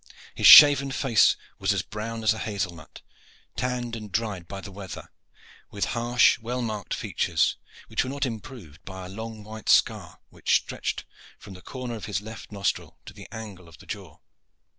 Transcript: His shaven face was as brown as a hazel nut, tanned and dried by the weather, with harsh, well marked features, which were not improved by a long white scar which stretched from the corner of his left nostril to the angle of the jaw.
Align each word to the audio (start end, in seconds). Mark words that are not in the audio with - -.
His 0.33 0.47
shaven 0.47 0.89
face 0.89 1.37
was 1.59 1.71
as 1.73 1.83
brown 1.83 2.23
as 2.23 2.33
a 2.33 2.39
hazel 2.39 2.73
nut, 2.73 3.03
tanned 3.55 3.95
and 3.95 4.11
dried 4.11 4.47
by 4.47 4.59
the 4.59 4.71
weather, 4.71 5.09
with 5.69 5.85
harsh, 5.93 6.39
well 6.39 6.63
marked 6.63 6.95
features, 6.95 7.55
which 7.87 8.03
were 8.03 8.09
not 8.09 8.25
improved 8.25 8.83
by 8.83 9.05
a 9.05 9.09
long 9.09 9.43
white 9.43 9.69
scar 9.69 10.19
which 10.31 10.55
stretched 10.55 11.05
from 11.37 11.53
the 11.53 11.61
corner 11.61 11.93
of 11.93 12.05
his 12.05 12.19
left 12.19 12.51
nostril 12.51 12.97
to 13.05 13.13
the 13.13 13.27
angle 13.31 13.67
of 13.69 13.77
the 13.77 13.85
jaw. 13.85 14.17